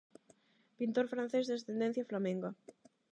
Pintor 0.79 1.05
francés 1.13 1.45
de 1.47 1.53
ascendencia 1.59 2.07
flamenga. 2.09 2.49